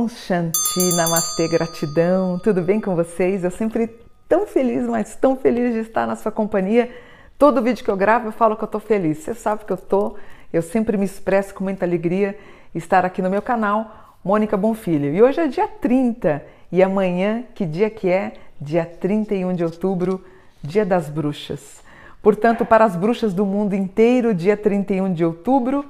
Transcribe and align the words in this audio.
Om 0.00 0.08
Shanti, 0.08 0.96
Namastê, 0.96 1.46
gratidão, 1.46 2.38
tudo 2.38 2.62
bem 2.62 2.80
com 2.80 2.96
vocês? 2.96 3.44
Eu 3.44 3.50
sempre 3.50 3.86
tão 4.26 4.46
feliz, 4.46 4.88
mas 4.88 5.14
tão 5.14 5.36
feliz 5.36 5.74
de 5.74 5.80
estar 5.80 6.06
na 6.06 6.16
sua 6.16 6.32
companhia. 6.32 6.90
Todo 7.38 7.60
vídeo 7.60 7.84
que 7.84 7.90
eu 7.90 7.96
gravo 7.98 8.28
eu 8.28 8.32
falo 8.32 8.56
que 8.56 8.64
eu 8.64 8.68
tô 8.68 8.80
feliz. 8.80 9.18
Você 9.18 9.34
sabe 9.34 9.66
que 9.66 9.70
eu 9.70 9.76
tô, 9.76 10.16
eu 10.50 10.62
sempre 10.62 10.96
me 10.96 11.04
expresso 11.04 11.52
com 11.52 11.64
muita 11.64 11.84
alegria 11.84 12.34
estar 12.74 13.04
aqui 13.04 13.20
no 13.20 13.28
meu 13.28 13.42
canal, 13.42 14.16
Mônica 14.24 14.56
Bonfilho. 14.56 15.14
E 15.14 15.22
hoje 15.22 15.38
é 15.38 15.48
dia 15.48 15.68
30 15.68 16.42
e 16.72 16.82
amanhã, 16.82 17.44
que 17.54 17.66
dia 17.66 17.90
que 17.90 18.08
é? 18.08 18.32
Dia 18.58 18.86
31 18.86 19.52
de 19.52 19.64
outubro, 19.64 20.24
dia 20.62 20.86
das 20.86 21.10
bruxas. 21.10 21.82
Portanto, 22.22 22.64
para 22.64 22.86
as 22.86 22.96
bruxas 22.96 23.34
do 23.34 23.44
mundo 23.44 23.74
inteiro, 23.74 24.32
dia 24.32 24.56
31 24.56 25.12
de 25.12 25.26
outubro 25.26 25.84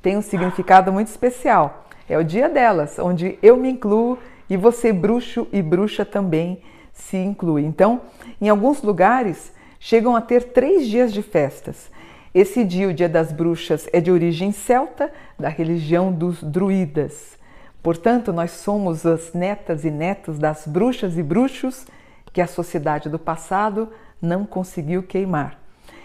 tem 0.00 0.16
um 0.16 0.22
significado 0.22 0.90
muito 0.90 1.08
especial 1.08 1.89
é 2.10 2.18
o 2.18 2.24
dia 2.24 2.48
delas, 2.48 2.98
onde 2.98 3.38
eu 3.40 3.56
me 3.56 3.70
incluo 3.70 4.18
e 4.48 4.56
você, 4.56 4.92
bruxo 4.92 5.46
e 5.52 5.62
bruxa, 5.62 6.04
também 6.04 6.60
se 6.92 7.16
inclui. 7.16 7.64
Então, 7.64 8.00
em 8.40 8.48
alguns 8.48 8.82
lugares, 8.82 9.52
chegam 9.78 10.16
a 10.16 10.20
ter 10.20 10.52
três 10.52 10.88
dias 10.88 11.12
de 11.12 11.22
festas. 11.22 11.88
Esse 12.34 12.64
dia, 12.64 12.88
o 12.88 12.92
Dia 12.92 13.08
das 13.08 13.32
Bruxas, 13.32 13.88
é 13.92 14.00
de 14.00 14.10
origem 14.10 14.50
celta, 14.50 15.12
da 15.38 15.48
religião 15.48 16.12
dos 16.12 16.42
druidas. 16.42 17.38
Portanto, 17.80 18.32
nós 18.32 18.50
somos 18.50 19.06
as 19.06 19.32
netas 19.32 19.84
e 19.84 19.90
netos 19.90 20.36
das 20.36 20.66
bruxas 20.66 21.16
e 21.16 21.22
bruxos 21.22 21.86
que 22.32 22.40
a 22.40 22.46
sociedade 22.46 23.08
do 23.08 23.20
passado 23.20 23.88
não 24.20 24.44
conseguiu 24.44 25.02
queimar. 25.02 25.58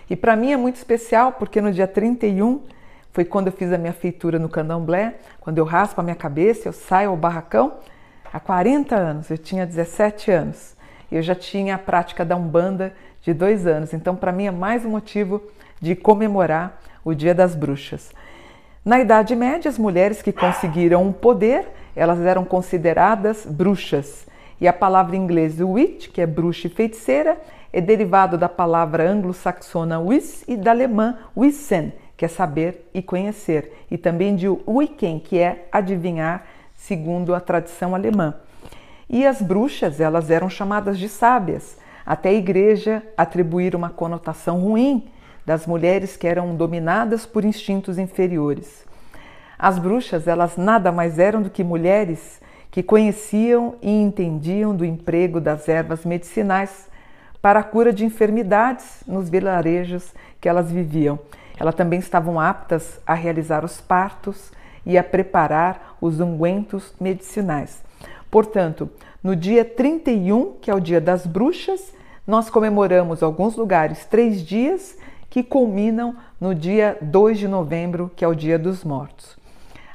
E 0.08 0.16
para 0.16 0.36
mim 0.36 0.52
é 0.52 0.58
muito 0.58 0.76
especial 0.76 1.32
porque 1.32 1.60
no 1.60 1.72
dia 1.72 1.88
31 1.88 2.62
foi 3.16 3.24
quando 3.24 3.48
eu 3.48 3.54
fiz 3.54 3.72
a 3.72 3.78
minha 3.78 3.94
feitura 3.94 4.38
no 4.38 4.50
candomblé, 4.50 5.16
quando 5.40 5.58
eu 5.58 5.64
raspo 5.64 6.02
a 6.02 6.04
minha 6.04 6.18
cabeça, 6.18 6.68
eu 6.68 6.74
saio 6.74 7.12
ao 7.12 7.16
barracão. 7.16 7.76
Há 8.32 8.42
40 8.42 8.94
anos, 8.94 9.32
eu 9.32 9.38
tinha 9.38 9.66
17 9.66 10.32
anos. 10.32 10.76
Eu 11.10 11.22
já 11.22 11.34
tinha 11.34 11.76
a 11.76 11.78
prática 11.78 12.26
da 12.26 12.36
Umbanda 12.36 12.94
de 13.22 13.34
dois 13.34 13.66
anos. 13.66 13.94
Então, 13.94 14.18
para 14.18 14.34
mim, 14.34 14.48
é 14.48 14.52
mais 14.52 14.84
um 14.84 14.90
motivo 14.90 15.42
de 15.80 15.96
comemorar 15.96 16.82
o 17.06 17.14
Dia 17.14 17.34
das 17.34 17.56
Bruxas. 17.56 18.12
Na 18.84 19.00
Idade 19.00 19.34
Média, 19.34 19.70
as 19.70 19.78
mulheres 19.78 20.22
que 20.22 20.34
conseguiram 20.34 21.02
um 21.02 21.14
poder, 21.14 21.70
elas 21.96 22.20
eram 22.20 22.44
consideradas 22.44 23.46
bruxas. 23.46 24.28
E 24.60 24.68
a 24.68 24.74
palavra 24.74 25.16
em 25.16 25.22
inglês 25.22 25.62
witch, 25.62 26.10
que 26.10 26.20
é 26.20 26.28
bruxa 26.28 26.68
e 26.68 26.70
feiticeira, 26.70 27.38
é 27.72 27.80
derivado 27.80 28.38
da 28.38 28.50
palavra 28.50 29.10
anglo-saxona 29.10 30.02
wis 30.02 30.44
e 30.50 30.58
da 30.58 30.72
alemã 30.72 31.18
wissen, 31.36 31.94
que 32.18 32.26
é 32.26 32.28
saber 32.28 32.90
e 32.94 33.02
conhecer, 33.02 33.86
e 33.92 33.98
também 33.98 34.36
de 34.36 34.48
Wiken, 34.48 35.20
que 35.20 35.38
é 35.40 35.68
adivinhar, 35.72 36.46
segundo 36.76 37.34
a 37.34 37.40
tradição 37.40 37.94
alemã. 37.94 38.36
E 39.10 39.26
as 39.26 39.42
bruxas, 39.42 40.00
elas 40.00 40.30
eram 40.30 40.50
chamadas 40.50 40.98
de 40.98 41.10
sábias, 41.10 41.78
até 42.06 42.30
a 42.30 42.34
igreja 42.34 43.04
atribuir 43.18 43.76
uma 43.76 43.90
conotação 43.90 44.60
ruim 44.60 45.10
das 45.46 45.66
mulheres 45.66 46.16
que 46.16 46.28
eram 46.28 46.56
dominadas 46.56 47.26
por 47.26 47.44
instintos 47.44 47.98
inferiores. 47.98 48.86
As 49.58 49.78
bruxas, 49.78 50.28
elas 50.28 50.58
nada 50.58 50.92
mais 50.92 51.20
eram 51.20 51.42
do 51.42 51.50
que 51.50 51.64
mulheres 51.64 52.42
que 52.72 52.84
conheciam 52.84 53.76
e 53.82 53.90
entendiam 53.90 54.76
do 54.76 54.84
emprego 54.84 55.40
das 55.40 55.70
ervas 55.70 56.04
medicinais 56.04 56.90
para 57.42 57.60
a 57.60 57.64
cura 57.64 57.94
de 57.94 58.04
enfermidades 58.04 59.04
nos 59.08 59.30
vilarejos 59.30 60.14
que 60.42 60.50
elas 60.50 60.72
viviam 60.72 61.20
elas 61.58 61.76
também 61.76 62.00
estavam 62.00 62.40
aptas 62.40 63.00
a 63.06 63.14
realizar 63.14 63.64
os 63.64 63.80
partos 63.80 64.52
e 64.86 64.98
a 64.98 65.04
preparar 65.04 65.98
os 66.00 66.20
ungüentos 66.20 66.94
medicinais. 67.00 67.84
Portanto, 68.30 68.90
no 69.24 69.36
dia 69.36 69.66
31, 69.66 70.54
que 70.62 70.70
é 70.70 70.76
o 70.76 70.80
dia 70.80 71.02
das 71.02 71.26
bruxas, 71.26 71.94
nós 72.28 72.50
comemoramos 72.50 73.24
alguns 73.24 73.56
lugares 73.56 74.06
três 74.06 74.42
dias 74.42 74.98
que 75.30 75.44
culminam 75.44 76.16
no 76.40 76.54
dia 76.54 76.98
2 77.02 77.40
de 77.40 77.48
novembro, 77.48 78.12
que 78.16 78.24
é 78.24 78.28
o 78.28 78.36
dia 78.36 78.58
dos 78.58 78.84
mortos. 78.84 79.38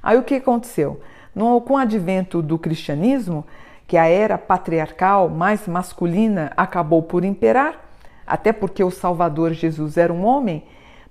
Aí 0.03 0.16
o 0.19 0.22
que 0.22 0.37
aconteceu? 0.37 1.00
No, 1.34 1.60
com 1.60 1.75
o 1.75 1.78
advento 1.78 2.43
do 2.43 2.59
cristianismo, 2.59 3.44
que 3.87 3.97
a 3.97 4.06
era 4.06 4.38
patriarcal 4.38 5.28
mais 5.28 5.66
masculina 5.66 6.53
acabou 6.56 7.03
por 7.03 7.25
imperar, 7.25 7.88
até 8.26 8.53
porque 8.53 8.82
o 8.82 8.91
Salvador 8.91 9.53
Jesus 9.53 9.97
era 9.97 10.12
um 10.12 10.25
homem, 10.25 10.65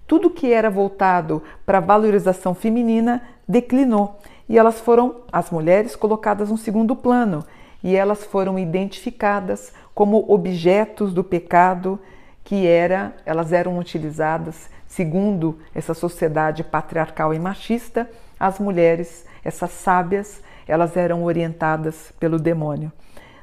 tudo 0.09 0.31
que 0.31 0.51
era 0.51 0.71
voltado 0.71 1.43
para 1.67 1.77
a 1.77 1.81
valorização 1.81 2.55
feminina 2.55 3.21
declinou. 3.47 4.19
E 4.49 4.57
elas 4.57 4.79
foram, 4.79 5.17
as 5.31 5.51
mulheres, 5.51 5.95
colocadas 5.95 6.49
no 6.49 6.57
segundo 6.57 6.95
plano. 6.95 7.45
E 7.83 7.95
elas 7.95 8.23
foram 8.23 8.57
identificadas 8.57 9.71
como 9.93 10.25
objetos 10.27 11.13
do 11.13 11.23
pecado 11.23 11.99
que 12.43 12.65
era, 12.65 13.13
elas 13.23 13.53
eram 13.53 13.77
utilizadas 13.77 14.71
segundo 14.87 15.59
essa 15.75 15.93
sociedade 15.93 16.63
patriarcal 16.63 17.31
e 17.31 17.37
machista, 17.37 18.09
as 18.39 18.57
mulheres, 18.57 19.27
essas 19.43 19.69
sábias, 19.69 20.41
elas 20.67 20.97
eram 20.97 21.23
orientadas 21.23 22.11
pelo 22.19 22.39
demônio. 22.39 22.91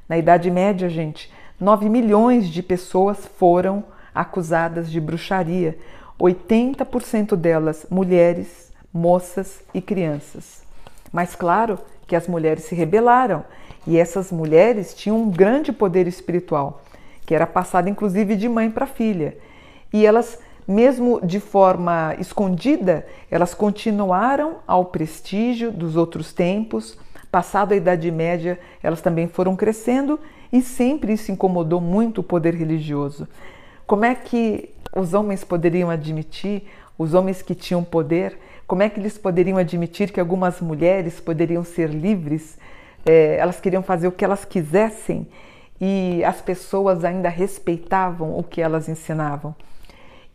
Na 0.09 0.19
Idade 0.19 0.51
Média, 0.51 0.89
gente, 0.89 1.33
9 1.61 1.89
milhões 1.89 2.49
de 2.49 2.61
pessoas 2.61 3.25
foram 3.39 3.85
acusadas 4.13 4.91
de 4.91 5.01
bruxaria, 5.01 5.79
80% 6.19 7.37
delas 7.37 7.87
mulheres, 7.91 8.73
moças 8.93 9.61
e 9.75 9.81
crianças. 9.81 10.63
Mas 11.13 11.35
claro 11.35 11.79
que 12.07 12.17
as 12.17 12.27
mulheres 12.27 12.65
se 12.65 12.75
rebelaram 12.75 13.45
e 13.87 13.99
essas 13.99 14.33
mulheres 14.33 14.95
tinham 14.95 15.19
um 15.23 15.31
grande 15.31 15.73
poder 15.73 16.07
espiritual, 16.07 16.83
que 17.25 17.35
era 17.35 17.47
passado 17.47 17.89
inclusive 17.89 18.35
de 18.35 18.49
mãe 18.49 18.71
para 18.71 18.87
filha. 18.87 19.37
E 19.93 20.05
elas, 20.05 20.39
mesmo 20.67 21.21
de 21.25 21.39
forma 21.39 22.15
escondida, 22.19 23.07
elas 23.31 23.55
continuaram 23.55 24.57
ao 24.67 24.87
prestígio 24.87 25.71
dos 25.71 25.97
outros 25.97 26.33
tempos. 26.33 26.99
Passado 27.31 27.73
a 27.73 27.77
Idade 27.77 28.11
Média, 28.11 28.59
elas 28.83 29.01
também 29.01 29.29
foram 29.29 29.55
crescendo 29.55 30.19
e 30.53 30.63
sempre 30.63 31.13
isso 31.13 31.31
incomodou 31.31 31.81
muito 31.81 32.21
o 32.21 32.25
poder 32.25 32.55
religioso. 32.55 33.29
Como 33.87 34.05
é 34.05 34.15
que 34.15 34.71
os 34.97 35.15
homens 35.15 35.45
poderiam 35.45 35.91
admitir, 35.91 36.65
os 36.99 37.15
homens 37.15 37.43
que 37.43 37.55
tinham 37.55 37.85
poder, 37.85 38.39
como 38.67 38.83
é 38.83 38.89
que 38.89 38.99
eles 38.99 39.17
poderiam 39.17 39.59
admitir 39.59 40.11
que 40.11 40.19
algumas 40.19 40.61
mulheres 40.61 41.21
poderiam 41.21 41.63
ser 41.63 41.91
livres? 41.91 42.59
É, 43.05 43.37
elas 43.37 43.61
queriam 43.61 43.83
fazer 43.83 44.09
o 44.09 44.13
que 44.13 44.25
elas 44.25 44.45
quisessem 44.45 45.29
e 45.81 46.25
as 46.25 46.41
pessoas 46.41 47.05
ainda 47.05 47.29
respeitavam 47.29 48.37
o 48.37 48.43
que 48.43 48.61
elas 48.61 48.89
ensinavam. 48.89 49.55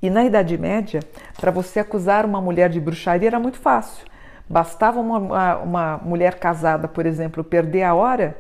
E 0.01 0.09
na 0.09 0.23
Idade 0.23 0.57
Média, 0.57 1.01
para 1.39 1.51
você 1.51 1.79
acusar 1.79 2.25
uma 2.25 2.39
mulher 2.39 2.69
de 2.69 2.79
bruxaria 2.79 3.27
era 3.27 3.39
muito 3.39 3.59
fácil. 3.59 4.05
Bastava 4.49 4.99
uma, 4.99 5.57
uma, 5.57 5.97
mulher 5.97 6.35
casada, 6.35 6.87
por 6.87 7.05
exemplo, 7.05 7.43
perder 7.43 7.83
a 7.83 7.93
hora 7.93 8.37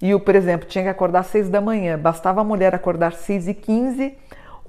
e, 0.00 0.14
o, 0.14 0.20
por 0.20 0.34
exemplo, 0.34 0.66
tinha 0.66 0.84
que 0.84 0.90
acordar 0.90 1.20
às 1.20 1.26
seis 1.26 1.48
da 1.48 1.60
manhã. 1.60 1.98
Bastava 1.98 2.40
a 2.40 2.44
mulher 2.44 2.74
acordar 2.74 3.08
às 3.08 3.18
seis 3.18 3.46
e 3.48 3.54
quinze 3.54 4.16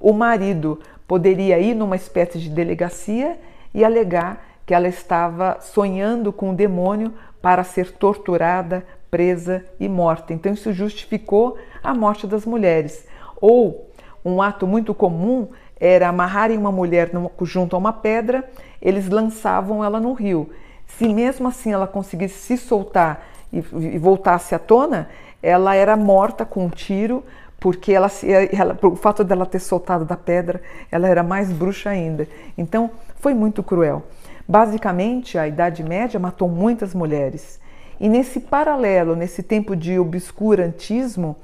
o 0.00 0.12
marido 0.12 0.80
poderia 1.06 1.58
ir 1.58 1.74
numa 1.74 1.96
espécie 1.96 2.38
de 2.38 2.48
delegacia 2.48 3.38
e 3.74 3.84
alegar 3.84 4.44
que 4.66 4.74
ela 4.74 4.88
estava 4.88 5.58
sonhando 5.60 6.32
com 6.32 6.50
o 6.50 6.54
demônio 6.54 7.14
para 7.40 7.64
ser 7.64 7.92
torturada, 7.92 8.84
presa 9.10 9.64
e 9.80 9.88
morta. 9.88 10.34
Então 10.34 10.52
isso 10.52 10.72
justificou 10.72 11.56
a 11.82 11.94
morte 11.94 12.26
das 12.26 12.44
mulheres. 12.44 13.06
Ou 13.40 13.88
um 14.24 14.42
ato 14.42 14.66
muito 14.66 14.92
comum 14.92 15.48
era 15.80 16.08
amarrarem 16.08 16.58
uma 16.58 16.72
mulher 16.72 17.10
junto 17.42 17.76
a 17.76 17.78
uma 17.78 17.92
pedra, 17.92 18.48
eles 18.82 19.08
lançavam 19.08 19.84
ela 19.84 20.00
no 20.00 20.12
rio. 20.12 20.50
Se 20.86 21.12
mesmo 21.12 21.48
assim 21.48 21.72
ela 21.72 21.86
conseguisse 21.86 22.38
se 22.38 22.56
soltar 22.56 23.26
e, 23.52 23.60
voltasse 23.98 24.54
à 24.54 24.58
tona, 24.58 25.08
ela 25.42 25.74
era 25.74 25.96
morta 25.96 26.44
com 26.44 26.66
um 26.66 26.68
tiro, 26.68 27.24
porque 27.60 27.92
ela, 27.92 28.08
ela, 28.52 28.78
o 28.82 28.96
fato 28.96 29.24
dela 29.24 29.44
ter 29.44 29.58
soltado 29.58 30.04
da 30.04 30.16
pedra, 30.16 30.62
ela 30.90 31.08
era 31.08 31.22
mais 31.22 31.52
bruxa 31.52 31.90
ainda. 31.90 32.28
Então, 32.56 32.90
foi 33.16 33.34
muito 33.34 33.62
cruel. 33.62 34.04
Basicamente, 34.46 35.36
a 35.36 35.46
Idade 35.46 35.82
Média 35.82 36.20
matou 36.20 36.48
muitas 36.48 36.94
mulheres. 36.94 37.60
E 38.00 38.08
nesse 38.08 38.40
paralelo, 38.40 39.16
nesse 39.16 39.42
tempo 39.42 39.74
de 39.74 39.98
obscurantismo, 39.98 41.36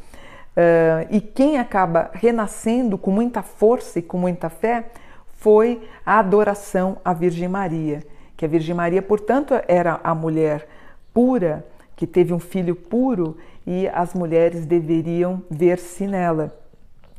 uh, 0.57 1.07
e 1.11 1.21
quem 1.21 1.59
acaba 1.59 2.11
renascendo 2.15 2.97
com 2.97 3.11
muita 3.11 3.43
força 3.43 3.99
e 3.99 4.03
com 4.03 4.17
muita 4.17 4.49
fé 4.49 4.85
foi 5.33 5.83
a 6.07 6.21
adoração 6.21 6.97
à 7.05 7.13
Virgem 7.13 7.49
Maria. 7.49 8.03
Que 8.37 8.45
a 8.45 8.49
Virgem 8.49 8.75
Maria, 8.75 9.03
portanto, 9.03 9.53
era 9.67 10.01
a 10.03 10.15
mulher 10.15 10.67
pura, 11.13 11.67
que 11.97 12.07
teve 12.07 12.33
um 12.33 12.39
filho 12.39 12.75
puro 12.75 13.37
e 13.67 13.89
as 13.89 14.15
mulheres 14.15 14.67
deveriam 14.67 15.43
ver-se 15.51 16.07
nela. 16.07 16.55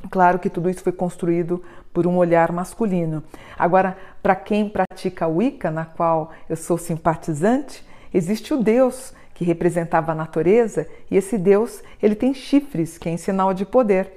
Claro 0.10 0.40
que 0.40 0.50
tudo 0.50 0.70
isso 0.70 0.84
foi 0.84 0.92
construído 0.92 1.64
por 1.94 2.06
um 2.06 2.18
olhar 2.18 2.52
masculino. 2.52 3.24
Agora, 3.58 3.98
para 4.22 4.36
quem 4.36 4.70
pratica 4.70 5.26
a 5.26 5.28
Wicca, 5.28 5.72
na 5.72 5.86
qual 5.86 6.32
eu 6.50 6.56
sou 6.56 6.78
simpatizante, 6.78 7.86
existe 8.14 8.54
o 8.54 8.62
Deus 8.62 9.14
que 9.34 9.44
representava 9.44 10.14
a 10.14 10.16
natureza, 10.16 10.88
e 11.12 11.18
esse 11.18 11.38
Deus, 11.38 11.84
ele 12.02 12.16
tem 12.16 12.34
chifres, 12.34 12.98
que 12.98 13.10
é 13.10 13.12
em 13.12 13.18
sinal 13.18 13.54
de 13.54 13.66
poder. 13.66 14.14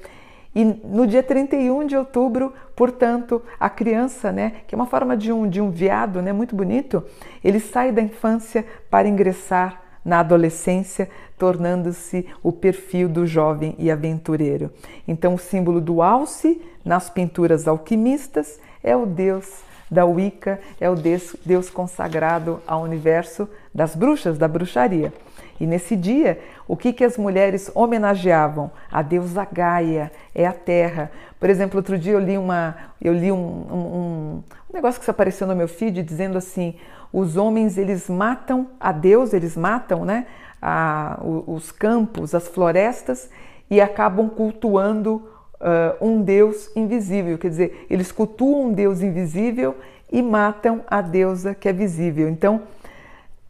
E 0.55 0.65
no 0.65 1.07
dia 1.07 1.23
31 1.23 1.87
de 1.87 1.97
outubro, 1.97 2.53
portanto, 2.77 3.43
a 3.59 3.69
criança, 3.69 4.31
né, 4.31 4.63
que 4.67 4.75
é 4.75 4.77
uma 4.77 4.87
forma 4.87 5.17
de 5.17 5.33
um, 5.33 5.49
de 5.49 5.61
um 5.61 5.71
viado, 5.71 6.23
né, 6.23 6.33
muito 6.33 6.55
bonito, 6.55 7.05
ele 7.43 7.59
sai 7.59 7.91
da 7.91 8.01
infância 8.01 8.65
para 8.89 9.09
ingressar 9.09 9.83
na 10.09 10.21
adolescência, 10.21 11.07
tornando-se 11.37 12.27
o 12.43 12.51
perfil 12.51 13.11
do 13.11 13.27
jovem 13.27 13.75
e 13.79 13.91
aventureiro. 13.91 14.71
Então, 15.07 15.35
o 15.35 15.39
símbolo 15.39 15.83
do 15.83 16.01
alce 16.01 16.61
nas 16.83 17.11
pinturas 17.11 17.69
alquimistas 17.69 18.59
é 18.83 18.97
o 18.97 19.05
Deus 19.05 19.47
da 19.91 20.07
Wicca, 20.07 20.61
é 20.81 20.89
o 20.89 20.95
Deus, 20.95 21.71
consagrado 21.71 22.61
ao 22.67 22.83
universo 22.83 23.47
das 23.75 23.95
bruxas, 23.95 24.39
da 24.39 24.49
bruxaria. 24.49 25.13
E 25.61 25.67
nesse 25.67 25.95
dia, 25.95 26.41
o 26.67 26.77
que, 26.77 26.93
que 26.93 27.05
as 27.05 27.19
mulheres 27.19 27.71
homenageavam? 27.75 28.71
A 28.91 29.03
deusa 29.03 29.47
Gaia, 29.51 30.11
é 30.35 30.47
a 30.47 30.53
terra. 30.53 31.11
Por 31.39 31.51
exemplo, 31.51 31.79
outro 31.79 31.99
dia 31.99 32.13
eu 32.13 32.21
li, 32.21 32.39
uma, 32.39 32.77
eu 33.01 33.13
li 33.13 33.31
um, 33.31 33.37
um, 33.37 34.43
um 34.71 34.73
negócio 34.73 35.01
que 35.01 35.11
apareceu 35.11 35.47
no 35.47 35.57
meu 35.57 35.69
feed 35.69 36.03
dizendo 36.03 36.39
assim: 36.39 36.77
os 37.13 37.37
homens 37.37 37.79
eles 37.79 38.09
matam 38.09 38.69
a 38.79 38.93
Deus, 38.93 39.33
eles 39.33 39.57
matam 39.57 40.05
né, 40.05 40.27
a, 40.61 41.19
os 41.23 41.73
campos, 41.73 42.35
as 42.35 42.49
florestas 42.49 43.31
e 43.71 43.81
acabam 43.81 44.29
cultuando 44.29 45.23
uh, 45.61 46.07
um 46.07 46.23
Deus 46.23 46.71
invisível. 46.77 47.39
Quer 47.39 47.51
dizer, 47.51 47.87
eles 47.89 48.13
cultuam 48.13 48.67
um 48.67 48.73
Deus 48.73 49.03
invisível 49.03 49.77
e 50.11 50.23
matam 50.23 50.83
a 50.87 51.01
deusa 51.01 51.55
que 51.55 51.69
é 51.69 51.73
visível. 51.73 52.29
Então, 52.29 52.63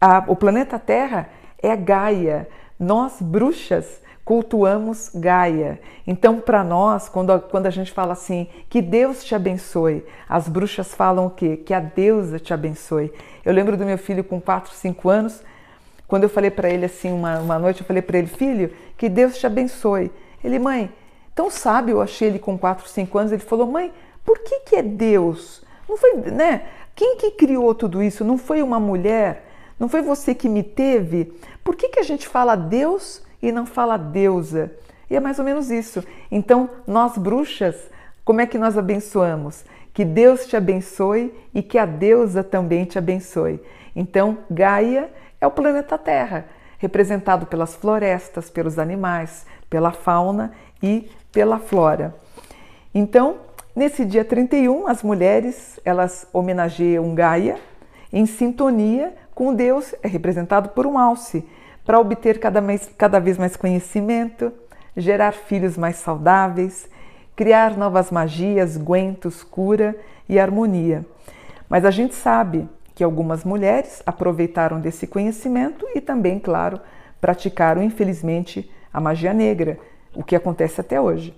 a, 0.00 0.24
o 0.26 0.36
planeta 0.36 0.78
Terra 0.78 1.28
é 1.62 1.74
Gaia. 1.76 2.48
Nós, 2.78 3.20
bruxas, 3.20 4.00
cultuamos 4.28 5.10
Gaia. 5.14 5.80
Então, 6.06 6.38
para 6.38 6.62
nós, 6.62 7.08
quando 7.08 7.32
a, 7.32 7.40
quando 7.40 7.64
a 7.64 7.70
gente 7.70 7.90
fala 7.90 8.12
assim, 8.12 8.46
que 8.68 8.82
Deus 8.82 9.24
te 9.24 9.34
abençoe, 9.34 10.04
as 10.28 10.46
bruxas 10.46 10.92
falam 10.92 11.24
o 11.24 11.30
quê? 11.30 11.56
Que 11.56 11.72
a 11.72 11.80
deusa 11.80 12.38
te 12.38 12.52
abençoe. 12.52 13.10
Eu 13.42 13.54
lembro 13.54 13.74
do 13.74 13.86
meu 13.86 13.96
filho 13.96 14.22
com 14.22 14.38
4, 14.38 14.70
5 14.74 15.08
anos, 15.08 15.42
quando 16.06 16.24
eu 16.24 16.28
falei 16.28 16.50
para 16.50 16.68
ele 16.68 16.84
assim, 16.84 17.10
uma, 17.10 17.38
uma 17.38 17.58
noite, 17.58 17.80
eu 17.80 17.86
falei 17.86 18.02
para 18.02 18.18
ele, 18.18 18.26
filho, 18.26 18.70
que 18.98 19.08
Deus 19.08 19.38
te 19.38 19.46
abençoe. 19.46 20.12
Ele, 20.44 20.58
mãe, 20.58 20.92
tão 21.34 21.48
sábio, 21.48 21.94
eu 21.94 22.02
achei 22.02 22.28
ele 22.28 22.38
com 22.38 22.58
4, 22.58 22.86
5 22.86 23.18
anos, 23.18 23.32
ele 23.32 23.40
falou, 23.40 23.66
mãe, 23.66 23.90
por 24.26 24.40
que, 24.40 24.60
que 24.60 24.76
é 24.76 24.82
Deus? 24.82 25.64
Não 25.88 25.96
foi, 25.96 26.16
né? 26.16 26.66
Quem 26.94 27.16
que 27.16 27.30
criou 27.30 27.74
tudo 27.74 28.02
isso? 28.02 28.26
Não 28.26 28.36
foi 28.36 28.60
uma 28.60 28.78
mulher? 28.78 29.46
Não 29.80 29.88
foi 29.88 30.02
você 30.02 30.34
que 30.34 30.50
me 30.50 30.62
teve? 30.62 31.32
Por 31.64 31.74
que, 31.74 31.88
que 31.88 32.00
a 32.00 32.04
gente 32.04 32.28
fala 32.28 32.54
Deus 32.56 33.26
e 33.42 33.52
não 33.52 33.66
fala 33.66 33.96
deusa? 33.96 34.72
E 35.10 35.16
é 35.16 35.20
mais 35.20 35.38
ou 35.38 35.44
menos 35.44 35.70
isso. 35.70 36.04
Então, 36.30 36.68
nós 36.86 37.16
bruxas, 37.16 37.76
como 38.24 38.40
é 38.40 38.46
que 38.46 38.58
nós 38.58 38.76
abençoamos? 38.76 39.64
Que 39.94 40.04
Deus 40.04 40.46
te 40.46 40.56
abençoe 40.56 41.34
e 41.54 41.62
que 41.62 41.78
a 41.78 41.86
deusa 41.86 42.44
também 42.44 42.84
te 42.84 42.98
abençoe. 42.98 43.60
Então, 43.96 44.38
Gaia 44.50 45.10
é 45.40 45.46
o 45.46 45.50
planeta 45.50 45.96
Terra, 45.96 46.46
representado 46.78 47.46
pelas 47.46 47.74
florestas, 47.74 48.50
pelos 48.50 48.78
animais, 48.78 49.46
pela 49.68 49.90
fauna 49.90 50.52
e 50.82 51.10
pela 51.32 51.58
flora. 51.58 52.14
Então, 52.94 53.38
nesse 53.74 54.04
dia 54.04 54.24
31, 54.24 54.86
as 54.86 55.02
mulheres, 55.02 55.80
elas 55.84 56.26
homenageiam 56.32 57.14
Gaia 57.14 57.58
em 58.12 58.24
sintonia 58.26 59.14
com 59.34 59.54
Deus 59.54 59.94
é 60.02 60.08
representado 60.08 60.70
por 60.70 60.86
um 60.86 60.98
alce, 60.98 61.46
para 61.88 61.98
obter 61.98 62.38
cada, 62.38 62.60
mais, 62.60 62.90
cada 62.98 63.18
vez 63.18 63.38
mais 63.38 63.56
conhecimento, 63.56 64.52
gerar 64.94 65.32
filhos 65.32 65.78
mais 65.78 65.96
saudáveis, 65.96 66.86
criar 67.34 67.78
novas 67.78 68.10
magias, 68.10 68.76
guentos, 68.76 69.42
cura 69.42 69.96
e 70.28 70.38
harmonia. 70.38 71.06
Mas 71.66 71.86
a 71.86 71.90
gente 71.90 72.14
sabe 72.14 72.68
que 72.94 73.02
algumas 73.02 73.42
mulheres 73.42 74.02
aproveitaram 74.04 74.78
desse 74.78 75.06
conhecimento 75.06 75.86
e 75.94 76.00
também, 76.02 76.38
claro, 76.38 76.78
praticaram, 77.22 77.82
infelizmente, 77.82 78.70
a 78.92 79.00
magia 79.00 79.32
negra, 79.32 79.78
o 80.14 80.22
que 80.22 80.36
acontece 80.36 80.82
até 80.82 81.00
hoje. 81.00 81.34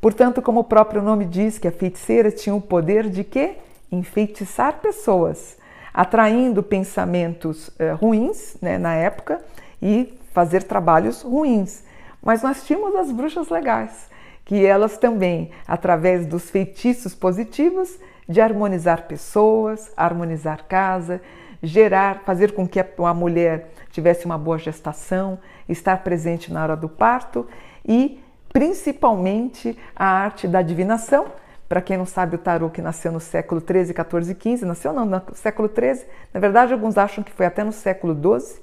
Portanto, 0.00 0.40
como 0.40 0.60
o 0.60 0.64
próprio 0.64 1.02
nome 1.02 1.26
diz, 1.26 1.58
que 1.58 1.68
a 1.68 1.72
feiticeira 1.72 2.30
tinha 2.30 2.54
o 2.54 2.60
poder 2.62 3.10
de 3.10 3.22
quê? 3.22 3.56
Enfeitiçar 3.92 4.80
pessoas 4.80 5.59
atraindo 5.92 6.62
pensamentos 6.62 7.70
eh, 7.78 7.92
ruins 7.92 8.56
né, 8.60 8.78
na 8.78 8.94
época 8.94 9.40
e 9.80 10.18
fazer 10.32 10.62
trabalhos 10.62 11.22
ruins. 11.22 11.82
Mas 12.22 12.42
nós 12.42 12.64
tínhamos 12.64 12.94
as 12.94 13.10
bruxas 13.10 13.48
legais, 13.48 14.08
que 14.44 14.64
elas 14.64 14.98
também, 14.98 15.50
através 15.66 16.26
dos 16.26 16.50
feitiços 16.50 17.14
positivos, 17.14 17.98
de 18.28 18.40
harmonizar 18.40 19.06
pessoas, 19.08 19.90
harmonizar 19.96 20.64
casa, 20.68 21.20
gerar, 21.62 22.22
fazer 22.24 22.52
com 22.52 22.66
que 22.66 22.78
a 22.80 23.14
mulher 23.14 23.70
tivesse 23.90 24.24
uma 24.24 24.38
boa 24.38 24.58
gestação, 24.58 25.38
estar 25.68 26.02
presente 26.02 26.52
na 26.52 26.62
hora 26.62 26.76
do 26.76 26.88
parto 26.88 27.46
e 27.86 28.22
principalmente 28.52 29.76
a 29.94 30.06
arte 30.06 30.46
da 30.46 30.62
divinação, 30.62 31.26
para 31.70 31.80
quem 31.80 31.96
não 31.96 32.04
sabe, 32.04 32.34
o 32.34 32.38
tarô 32.38 32.68
que 32.68 32.82
nasceu 32.82 33.12
no 33.12 33.20
século 33.20 33.60
13, 33.60 33.94
14 33.94 34.32
e 34.32 34.34
15, 34.34 34.64
nasceu 34.64 34.92
não, 34.92 35.04
no 35.04 35.22
século 35.34 35.68
13, 35.68 36.04
na 36.34 36.40
verdade 36.40 36.72
alguns 36.72 36.98
acham 36.98 37.22
que 37.22 37.30
foi 37.30 37.46
até 37.46 37.62
no 37.62 37.70
século 37.70 38.12
12. 38.12 38.60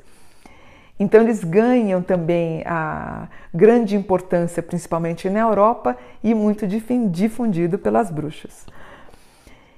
Então 0.99 1.21
eles 1.21 1.41
ganham 1.41 2.01
também 2.01 2.63
a 2.65 3.29
grande 3.53 3.95
importância, 3.95 4.61
principalmente 4.61 5.29
na 5.29 5.39
Europa, 5.39 5.95
e 6.21 6.33
muito 6.33 6.67
difundido 6.67 7.79
pelas 7.79 8.11
bruxas. 8.11 8.65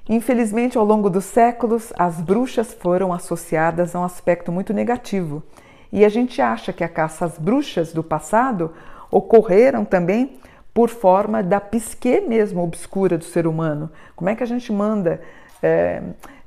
Infelizmente, 0.09 0.75
ao 0.75 0.83
longo 0.83 1.07
dos 1.07 1.25
séculos, 1.25 1.93
as 1.99 2.19
bruxas 2.19 2.73
foram 2.73 3.13
associadas 3.13 3.95
a 3.95 3.99
um 3.99 4.03
aspecto 4.03 4.51
muito 4.51 4.73
negativo. 4.73 5.43
E 5.93 6.03
a 6.03 6.09
gente 6.09 6.41
acha 6.41 6.73
que 6.73 6.83
a 6.83 6.89
caça 6.89 7.25
às 7.25 7.37
bruxas 7.37 7.93
do 7.93 8.03
passado 8.03 8.73
ocorreram 9.11 9.85
também 9.85 10.39
por 10.73 10.89
forma 10.89 11.41
da 11.41 11.59
psique 11.59 12.21
mesmo 12.21 12.63
obscura 12.63 13.17
do 13.17 13.23
ser 13.23 13.47
humano. 13.47 13.89
Como 14.15 14.29
é 14.29 14.35
que 14.35 14.43
a 14.43 14.47
gente 14.47 14.71
manda 14.71 15.21
é, 15.61 16.01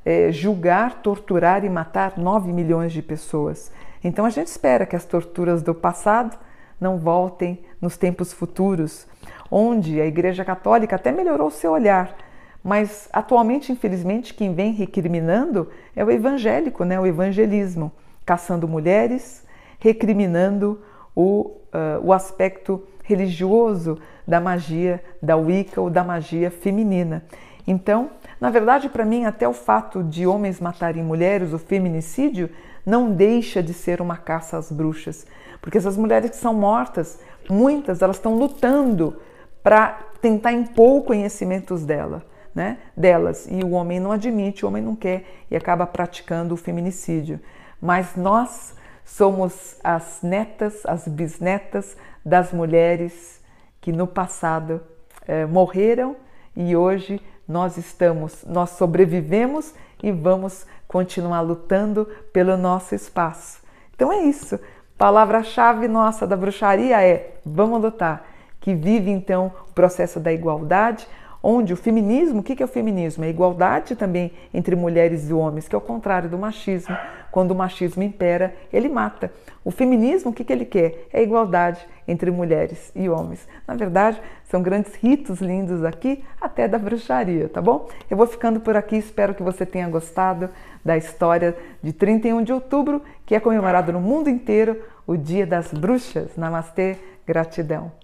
é, 0.04 0.32
julgar, 0.32 1.02
torturar 1.02 1.64
e 1.64 1.68
matar 1.68 2.16
9 2.16 2.52
milhões 2.52 2.92
de 2.92 3.02
pessoas? 3.02 3.73
Então 4.02 4.25
a 4.25 4.30
gente 4.30 4.49
espera 4.49 4.87
que 4.87 4.96
as 4.96 5.04
torturas 5.04 5.62
do 5.62 5.75
passado 5.75 6.37
não 6.80 6.99
voltem 6.99 7.61
nos 7.80 7.96
tempos 7.96 8.32
futuros, 8.32 9.06
onde 9.50 10.00
a 10.00 10.06
Igreja 10.06 10.44
Católica 10.44 10.96
até 10.96 11.12
melhorou 11.12 11.50
seu 11.50 11.73
olhar, 11.73 12.16
mas 12.62 13.08
atualmente, 13.12 13.73
infelizmente, 13.73 14.35
quem 14.35 14.54
vem 14.54 14.73
recriminando 14.73 15.68
é 15.96 16.04
o 16.04 16.11
evangélico, 16.11 16.85
né? 16.85 16.99
o 16.99 17.06
evangelismo, 17.06 17.90
caçando 18.25 18.68
mulheres, 18.68 19.44
recriminando 19.78 20.80
o, 21.14 21.52
uh, 21.73 22.04
o 22.04 22.12
aspecto 22.12 22.83
religioso 23.02 23.99
da 24.26 24.40
magia 24.40 25.02
da 25.21 25.37
Wicca 25.37 25.81
ou 25.81 25.90
da 25.90 26.04
magia 26.04 26.50
feminina. 26.50 27.25
Então, 27.66 28.11
na 28.40 28.50
verdade, 28.50 28.88
para 28.88 29.04
mim, 29.04 29.25
até 29.25 29.47
o 29.47 29.52
fato 29.52 30.02
de 30.02 30.26
homens 30.26 30.61
matarem 30.61 31.02
mulheres, 31.02 31.52
o 31.52 31.59
feminicídio, 31.59 32.50
não 32.85 33.12
deixa 33.12 33.62
de 33.62 33.73
ser 33.73 34.00
uma 34.00 34.16
caça 34.16 34.59
às 34.59 34.73
bruxas, 34.73 35.26
porque 35.61 35.78
essas 35.78 35.97
mulheres 35.97 36.31
que 36.31 36.37
são 36.37 36.52
mortas, 36.52 37.21
muitas 37.49 38.02
elas 38.02 38.16
estão 38.16 38.37
lutando 38.37 39.16
para 39.62 39.99
tentar 40.21 40.52
impor 40.52 41.04
conhecimentos 41.04 41.85
dela, 41.85 42.25
né, 42.52 42.78
delas, 42.97 43.47
e 43.49 43.62
o 43.62 43.71
homem 43.71 44.00
não 44.00 44.11
admite, 44.11 44.64
o 44.64 44.69
homem 44.69 44.83
não 44.83 44.97
quer 44.97 45.25
e 45.50 45.57
acaba 45.57 45.87
praticando 45.87 46.54
o 46.54 46.57
feminicídio. 46.57 47.40
Mas 47.81 48.16
nós 48.16 48.75
somos 49.04 49.76
as 49.82 50.21
netas, 50.23 50.85
as 50.87 51.06
bisnetas 51.06 51.97
das 52.25 52.52
mulheres 52.52 53.40
que 53.80 53.92
no 53.92 54.06
passado 54.06 54.80
é, 55.26 55.44
morreram 55.44 56.16
e 56.56 56.76
hoje 56.76 57.21
nós 57.47 57.76
estamos, 57.76 58.44
nós 58.47 58.71
sobrevivemos 58.71 59.75
e 60.02 60.11
vamos 60.11 60.66
continuar 60.87 61.40
lutando 61.40 62.06
pelo 62.32 62.56
nosso 62.56 62.94
espaço. 62.94 63.62
Então 63.94 64.12
é 64.12 64.23
isso. 64.23 64.59
Palavra-chave 64.97 65.88
nossa 65.88 66.26
da 66.26 66.37
bruxaria 66.37 67.02
é 67.02 67.35
vamos 67.44 67.80
lutar, 67.80 68.26
que 68.61 68.75
vive 68.75 69.11
então 69.11 69.52
o 69.71 69.73
processo 69.73 70.21
da 70.21 70.32
igualdade, 70.32 71.06
onde 71.42 71.73
o 71.73 71.76
feminismo, 71.76 72.40
o 72.40 72.42
que 72.42 72.62
é 72.62 72.64
o 72.64 72.68
feminismo? 72.68 73.25
É 73.25 73.26
a 73.26 73.30
igualdade 73.30 73.97
também 73.97 74.32
entre 74.54 74.76
mulheres 74.76 75.28
e 75.28 75.32
homens, 75.32 75.66
que 75.66 75.75
é 75.75 75.78
o 75.78 75.80
contrário 75.80 76.28
do 76.28 76.38
machismo. 76.38 76.97
Quando 77.32 77.52
o 77.52 77.54
machismo 77.54 78.02
impera, 78.02 78.54
ele 78.70 78.88
mata. 78.88 79.32
O 79.64 79.70
feminismo, 79.70 80.30
o 80.30 80.34
que, 80.34 80.44
que 80.44 80.52
ele 80.52 80.66
quer? 80.66 81.08
É 81.12 81.22
igualdade 81.22 81.80
entre 82.06 82.30
mulheres 82.30 82.92
e 82.94 83.08
homens. 83.08 83.48
Na 83.66 83.74
verdade, 83.74 84.20
são 84.44 84.62
grandes 84.62 84.94
ritos 84.96 85.40
lindos 85.40 85.82
aqui, 85.82 86.22
até 86.38 86.68
da 86.68 86.78
bruxaria, 86.78 87.48
tá 87.48 87.62
bom? 87.62 87.88
Eu 88.10 88.16
vou 88.16 88.26
ficando 88.26 88.60
por 88.60 88.76
aqui, 88.76 88.96
espero 88.96 89.34
que 89.34 89.42
você 89.42 89.64
tenha 89.64 89.88
gostado 89.88 90.50
da 90.84 90.96
história 90.96 91.56
de 91.82 91.92
31 91.92 92.42
de 92.42 92.52
outubro, 92.52 93.02
que 93.24 93.34
é 93.34 93.40
comemorado 93.40 93.92
no 93.92 94.00
mundo 94.00 94.28
inteiro 94.28 94.82
o 95.06 95.16
Dia 95.16 95.46
das 95.46 95.72
Bruxas. 95.72 96.36
Namastê, 96.36 96.98
gratidão. 97.26 98.01